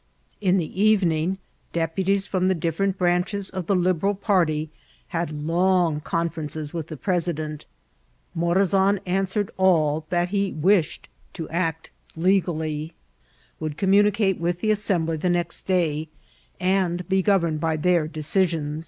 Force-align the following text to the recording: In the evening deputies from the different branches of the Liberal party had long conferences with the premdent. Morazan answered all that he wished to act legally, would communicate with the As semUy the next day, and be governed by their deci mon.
In 0.41 0.57
the 0.57 0.81
evening 0.81 1.37
deputies 1.73 2.25
from 2.25 2.47
the 2.47 2.55
different 2.55 2.97
branches 2.97 3.51
of 3.51 3.67
the 3.67 3.75
Liberal 3.75 4.15
party 4.15 4.71
had 5.09 5.29
long 5.43 5.99
conferences 6.01 6.73
with 6.73 6.87
the 6.87 6.97
premdent. 6.97 7.65
Morazan 8.35 8.97
answered 9.05 9.51
all 9.57 10.07
that 10.09 10.29
he 10.29 10.53
wished 10.53 11.07
to 11.33 11.47
act 11.49 11.91
legally, 12.15 12.93
would 13.59 13.77
communicate 13.77 14.39
with 14.39 14.61
the 14.61 14.71
As 14.71 14.79
semUy 14.79 15.19
the 15.21 15.29
next 15.29 15.67
day, 15.67 16.07
and 16.59 17.07
be 17.07 17.21
governed 17.21 17.59
by 17.59 17.77
their 17.77 18.07
deci 18.07 18.55
mon. 18.59 18.79